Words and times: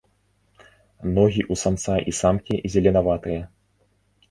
Ногі 1.17 1.41
ў 1.51 1.53
самца 1.65 1.95
і 2.13 2.15
самкі 2.23 2.55
зеленаватыя. 2.79 3.41